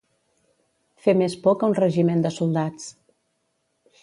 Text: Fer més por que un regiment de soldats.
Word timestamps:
Fer 1.05 1.15
més 1.19 1.35
por 1.45 1.57
que 1.59 1.69
un 1.73 1.77
regiment 1.83 2.25
de 2.27 2.33
soldats. 2.39 2.89